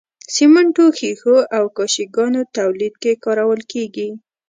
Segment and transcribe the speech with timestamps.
[0.35, 4.09] سمنټو، ښيښو او کاشي ګانو تولید کې کارول کیږي.